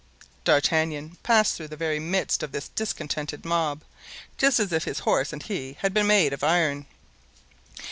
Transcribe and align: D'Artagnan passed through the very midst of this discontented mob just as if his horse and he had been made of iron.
D'Artagnan 0.45 1.19
passed 1.21 1.53
through 1.53 1.67
the 1.67 1.75
very 1.77 1.99
midst 1.99 2.41
of 2.41 2.51
this 2.51 2.69
discontented 2.69 3.45
mob 3.45 3.83
just 4.35 4.59
as 4.59 4.73
if 4.73 4.85
his 4.85 4.97
horse 5.05 5.31
and 5.31 5.43
he 5.43 5.73
had 5.81 5.93
been 5.93 6.07
made 6.07 6.33
of 6.33 6.43
iron. 6.43 6.87